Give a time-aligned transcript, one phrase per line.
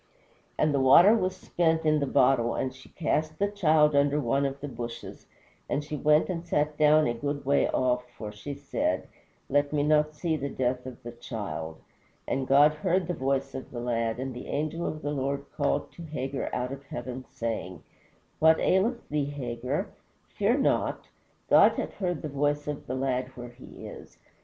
[0.57, 4.47] "And the water was spent in the bottle, and she cast the child under one
[4.47, 5.27] of the shrubs,
[5.69, 9.07] and she went and sat down a good way off, for she said,
[9.47, 11.81] Let me not see the death of the child.
[12.27, 15.91] And God heard the voice of the lad, and the angel of the Lord called
[15.91, 17.83] to Hagar out of heaven, saying,
[18.39, 19.89] What aileth thee, Hagar?
[20.29, 21.09] fear not.
[21.47, 24.17] God hath heard the voice of the lad where he is.